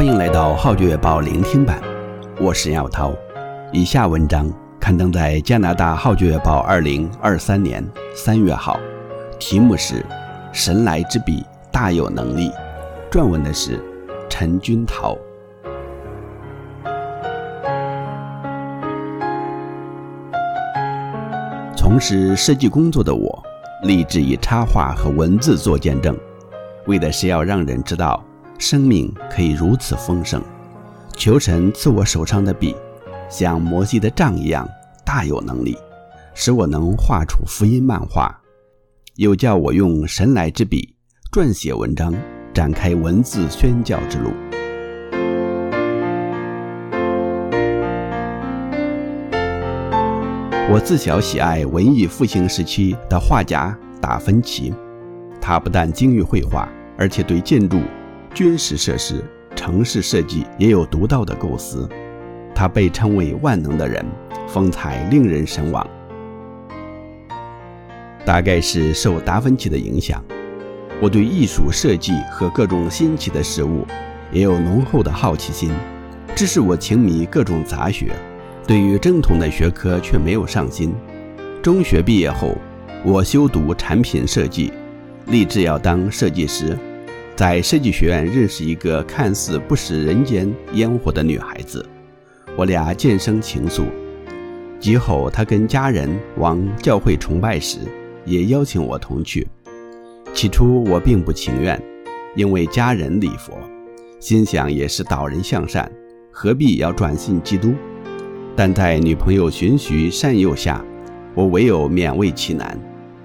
[0.00, 1.78] 欢迎来到《号角月报》聆听版，
[2.40, 3.12] 我是杨涛。
[3.70, 4.50] 以下文章
[4.80, 8.80] 刊登在加拿大《号角月报》二零二三年三月号，
[9.38, 9.96] 题目是
[10.54, 12.50] 《神来之笔大有能力》，
[13.10, 13.78] 撰文的是
[14.26, 15.14] 陈君陶。
[21.76, 23.42] 从事设计工作的我，
[23.82, 26.16] 立志以插画和文字做见证，
[26.86, 28.24] 为的是要让人知道
[28.60, 30.40] 生命可以如此丰盛。
[31.16, 32.76] 求神赐我手上的笔，
[33.28, 34.68] 像摩西的杖一样
[35.04, 35.76] 大有能力，
[36.34, 38.38] 使我能画出福音漫画。
[39.16, 40.94] 又叫我用神来之笔
[41.32, 42.14] 撰写文章，
[42.52, 44.30] 展开文字宣教之路。
[50.72, 54.72] 我自小喜爱文艺复兴时期的画家达芬奇，
[55.40, 57.80] 他不但精于绘画，而且对建筑、
[58.32, 59.22] 军事设施、
[59.54, 61.88] 城市设计也有独到的构思。
[62.54, 64.04] 他被称为万能的人，
[64.46, 65.86] 风采令人神往。
[68.24, 70.22] 大概是受达芬奇的影响，
[71.00, 73.86] 我对艺术设计和各种新奇的事物
[74.30, 75.72] 也有浓厚的好奇心，
[76.36, 78.12] 致使我情迷各种杂学。
[78.66, 80.94] 对于正统的学科却没有上心。
[81.62, 82.56] 中学毕业后，
[83.04, 84.72] 我修读产品设计，
[85.26, 86.78] 立志要当设计师。
[87.40, 91.82] 在设计学院认识一个看似不食人间烟火的女孩子，
[92.54, 93.84] 我俩渐生情愫。
[94.78, 97.78] 及后，她跟家人往教会崇拜时，
[98.26, 99.48] 也邀请我同去。
[100.34, 101.82] 起初我并不情愿，
[102.36, 103.54] 因为家人礼佛，
[104.18, 105.90] 心想也是导人向善，
[106.30, 107.72] 何必要转信基督？
[108.54, 110.84] 但在女朋友循循善诱下，
[111.34, 112.78] 我唯有勉为其难，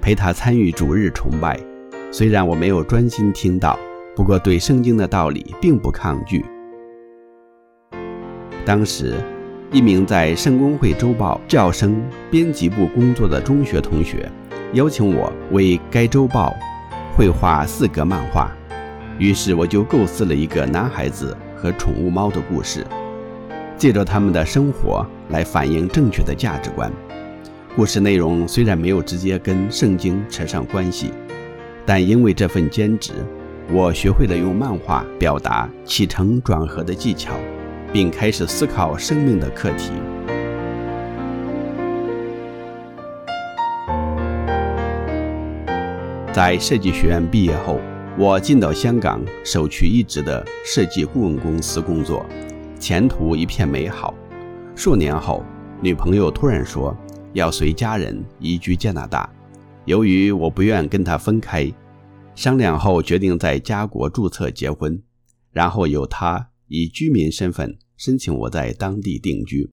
[0.00, 1.60] 陪她参与主日崇拜。
[2.10, 3.78] 虽然我没有专心听到，
[4.18, 6.44] 不过对圣经的道理并不抗拒。
[8.66, 9.14] 当时，
[9.70, 14.28] 一名在圣公会周报教生编辑部工作的中学同学，
[14.72, 16.52] 邀请我为该周报
[17.16, 18.50] 绘画四格漫画。
[19.20, 22.84] 于是我就构思了一个男孩子和宠物猫的故事。
[23.76, 26.90] 借着他们的生活来反映正确的价值观。
[27.76, 31.12] 故事内容虽然没有直接跟圣经扯上关系，
[31.86, 33.12] 但因为这份兼职，
[33.70, 37.34] 我学会了用漫画表达起承转合的技巧，
[37.92, 39.92] 并开始思考生命的课题。
[46.32, 47.78] 在设计学院毕业后，
[48.16, 52.24] 我进到香港首屈一指的设计顾问公司工作。
[52.80, 54.14] 前途一片美好。
[54.74, 55.44] 数年后，
[55.82, 56.96] 女朋友突然说
[57.34, 59.28] 要随家人移居加拿大。
[59.84, 61.70] 由于我不愿跟她分开，
[62.38, 65.02] 商量后决定在家国注册结婚，
[65.50, 69.68] 然后由他以居民身份申请我在当地定居。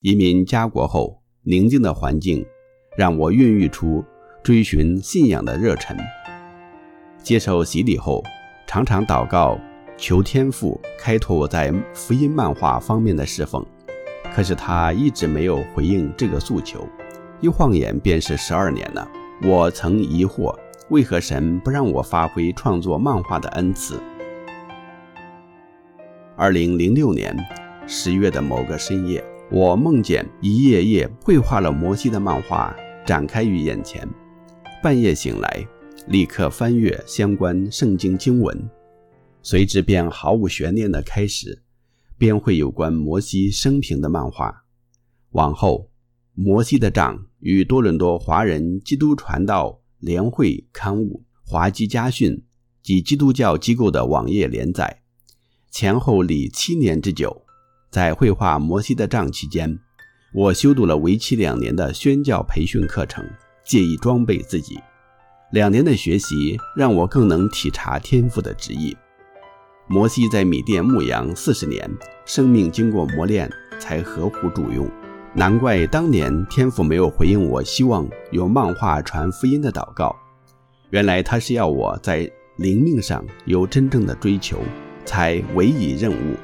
[0.00, 2.44] 移民家国后，宁静的环境
[2.96, 4.04] 让我孕育出
[4.42, 5.96] 追寻信仰的热忱。
[7.22, 8.20] 接受洗礼后，
[8.66, 9.56] 常常祷告。
[9.96, 13.64] 求天父开拓我在福音漫画方面的侍奉，
[14.34, 16.84] 可是他一直没有回应这个诉求。
[17.40, 19.08] 一晃眼便是十二年了。
[19.42, 20.56] 我曾疑惑，
[20.90, 23.98] 为何神不让我发挥创作漫画的恩赐？
[26.36, 27.34] 二零零六年
[27.86, 34.06] 十月的某个深夜，我梦见一页页绘画了摩西的漫画展开于眼前。
[34.82, 35.66] 半夜醒来，
[36.08, 38.68] 立刻翻阅相关圣经经文。
[39.40, 41.62] 随之便毫无悬念地开始
[42.18, 44.64] 编绘有关摩西生平的漫画。
[45.30, 45.88] 往后，
[46.34, 52.44] 摩西的杖与多伦多华人基督传道联会刊物、华基家训
[52.82, 55.00] 及基督教机构的网页连载，
[55.70, 57.42] 前后历七年之久。
[57.90, 59.78] 在绘画摩西的帐期间，
[60.34, 63.24] 我修读了为期两年的宣教培训课程，
[63.64, 64.78] 借以装备自己。
[65.52, 68.94] 两年的学习让我更能体察天赋的旨意。
[69.86, 71.90] 摩西在米甸牧羊四十年，
[72.26, 74.90] 生命经过磨练才合乎主用。
[75.36, 80.14] 难怪当年天父没有回应我希望用漫画传福音的祷告。
[80.90, 84.60] 原来他是要我在灵命上有真正的追求，
[85.04, 86.36] 才委以任务。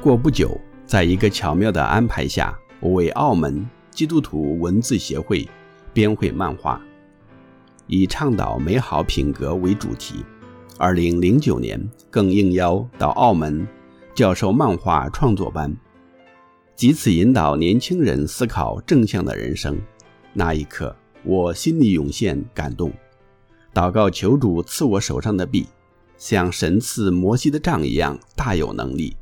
[0.00, 5.48] 过不久，在一个巧妙的安排下，我为澳门基督徒文字协会
[5.92, 6.80] 编绘漫画。
[7.88, 10.24] 以倡导美好品格为主题，
[10.80, 11.76] 二零零九年
[12.08, 13.66] 更应邀到澳门
[14.14, 15.76] 教授漫画创作班，
[16.76, 19.76] 借此引导年轻人思考正向的人生。
[20.32, 20.94] 那一刻，
[21.24, 22.92] 我心里涌现感动，
[23.74, 25.66] 祷告求主赐我手上的笔，
[26.16, 29.16] 像神赐摩西的杖一样大有能力，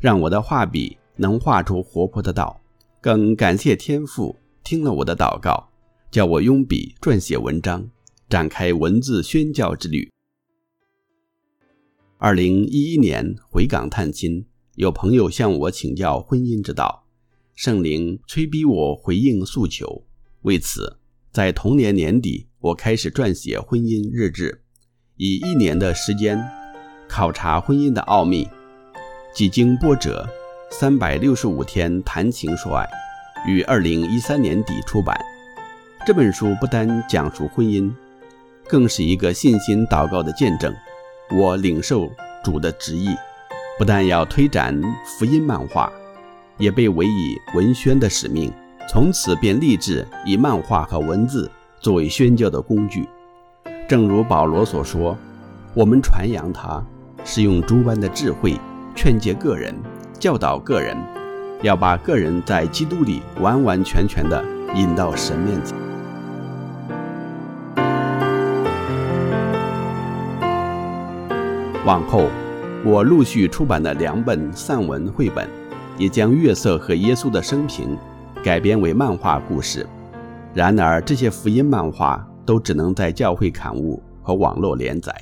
[0.00, 2.58] 让我的画笔能画出活泼的道。
[3.02, 5.68] 更感谢天父听了我的祷告，
[6.10, 7.86] 叫我用笔撰写文章，
[8.30, 10.11] 展开文字宣教之旅。
[12.24, 14.46] 二零一一年回港探亲，
[14.76, 17.04] 有朋友向我请教婚姻之道，
[17.56, 20.04] 圣灵催逼我回应诉求。
[20.42, 20.98] 为此，
[21.32, 24.62] 在同年年底，我开始撰写婚姻日志，
[25.16, 26.40] 以一年的时间
[27.08, 28.46] 考察婚姻的奥秘，
[29.34, 30.24] 几经波折，
[30.70, 32.88] 三百六十五天谈情说爱，
[33.48, 35.20] 于二零一三年底出版。
[36.06, 37.92] 这本书不单讲述婚姻，
[38.68, 40.72] 更是一个信心祷告的见证。
[41.34, 42.10] 我领受
[42.44, 43.08] 主的旨意，
[43.78, 44.78] 不但要推展
[45.18, 45.90] 福音漫画，
[46.58, 48.52] 也被委以文宣的使命。
[48.88, 51.50] 从此便立志以漫画和文字
[51.80, 53.08] 作为宣教的工具。
[53.88, 55.16] 正如保罗所说
[55.72, 56.84] ：“我们传扬它，
[57.24, 58.58] 是用诸般的智慧
[58.94, 59.74] 劝诫个人，
[60.18, 60.96] 教导个人，
[61.62, 64.44] 要把个人在基督里完完全全地
[64.74, 65.76] 引到神面前。”
[71.84, 72.30] 往后，
[72.84, 75.50] 我陆续出版的两本散文绘本，
[75.98, 77.98] 也将月色和耶稣的生平
[78.44, 79.84] 改编为漫画故事。
[80.54, 85.12] 然而，这些福音漫画都只能在教会刊物和网络连载，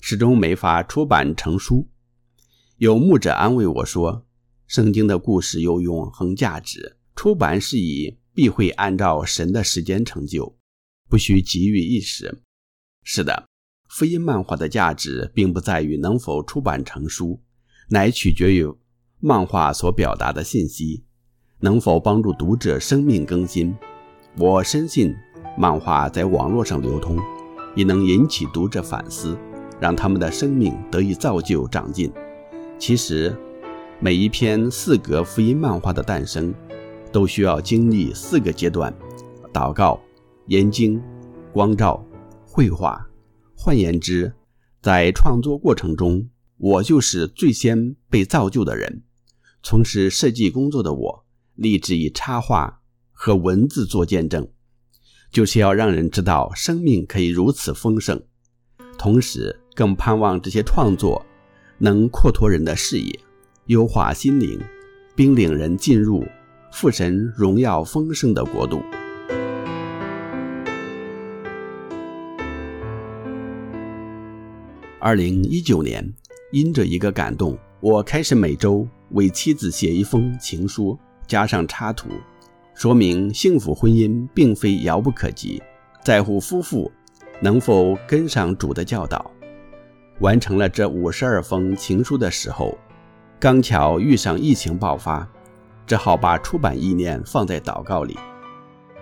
[0.00, 1.84] 始终没法出版成书。
[2.76, 4.24] 有牧者安慰我说
[4.68, 10.56] ：“圣经的故事有永恒价值，出版事宜必会按照神的时间成就，
[11.08, 12.42] 不需急于一时。”
[13.02, 13.46] 是的。
[13.96, 17.38] 福音漫画的价值，并不在于能否出版成书，
[17.90, 18.68] 乃取决于
[19.20, 21.04] 漫画所表达的信息
[21.60, 23.72] 能否帮助读者生命更新。
[24.36, 25.14] 我深信，
[25.56, 27.20] 漫画在网络上流通，
[27.76, 29.38] 也能引起读者反思，
[29.78, 32.12] 让他们的生命得以造就长进。
[32.76, 33.32] 其实，
[34.00, 36.52] 每一篇四格福音漫画的诞生，
[37.12, 38.92] 都需要经历四个阶段：
[39.52, 40.00] 祷告、
[40.46, 41.00] 研经、
[41.52, 42.04] 光照、
[42.44, 43.08] 绘画。
[43.64, 44.34] 换言之，
[44.82, 46.28] 在创作过程中，
[46.58, 49.02] 我就是最先被造就的人。
[49.62, 51.24] 从事设计工作的我，
[51.54, 54.46] 立志以插画和文字做见证，
[55.30, 58.22] 就是要让人知道生命可以如此丰盛。
[58.98, 61.24] 同时，更盼望这些创作
[61.78, 63.18] 能扩拓人的视野，
[63.68, 64.60] 优化心灵，
[65.16, 66.22] 并领人进入
[66.70, 68.82] 父神荣耀丰盛的国度。
[75.00, 76.14] 二零一九年，
[76.50, 82.08] 因着一个感动，我开始每周为妻子写一封情书，加上插图，
[82.74, 85.62] 说明幸福婚姻并非遥不可及，
[86.02, 86.90] 在乎夫妇
[87.40, 89.30] 能否跟上主的教导。
[90.20, 92.78] 完成了这五十二封情书的时候，
[93.38, 95.28] 刚巧遇上疫情爆发，
[95.86, 98.16] 只好把出版意念放在祷告里，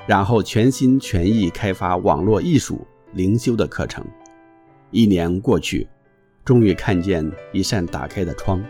[0.06, 4.04] 然后全心全意开发网络艺术灵修的课程。
[4.92, 5.88] 一年过去，
[6.44, 8.62] 终于看见一扇打开的窗，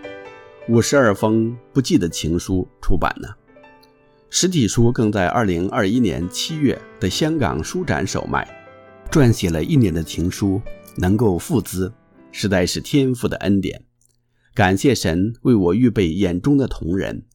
[0.69, 3.36] 五十二封不记的情书出版了。
[4.31, 8.48] 实体书更在二零二一年七月的香港书展首卖。
[9.10, 10.58] 撰写了一年的情书
[10.96, 11.93] 能够复资，
[12.31, 13.84] 实在是天赋的恩典。
[14.55, 17.26] 感谢神为我预备眼中的同人，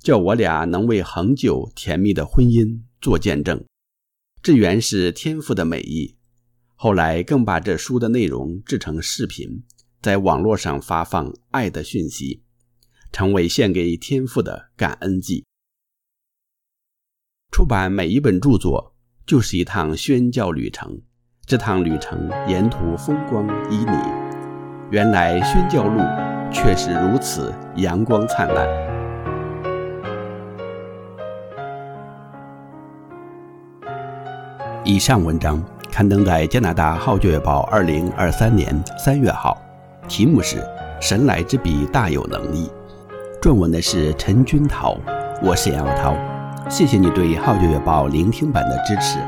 [0.00, 3.64] 叫我俩能为恒久甜蜜的婚姻做见证。
[4.40, 6.17] 这原是天赋的美意。
[6.80, 9.64] 后来更把这书的内容制成视频，
[10.00, 12.44] 在网络上发放爱的讯息，
[13.10, 15.44] 成为献给天父的感恩祭。
[17.50, 18.94] 出版每一本著作
[19.26, 21.02] 就是一趟宣教旅程，
[21.44, 24.88] 这趟旅程沿途风光旖旎。
[24.92, 25.98] 原来宣教路
[26.52, 28.68] 却是如此阳光灿烂。
[34.84, 35.60] 以上文章。
[35.90, 39.60] 刊登在加拿大《号角月报》二零二三年三月号，
[40.06, 40.56] 题目是
[41.00, 42.70] 《神来之笔大有能力》，
[43.42, 44.96] 撰文的是陈君陶，
[45.42, 46.14] 我是杨耀涛，
[46.68, 49.18] 谢谢你对《号角月报》聆听版的支持。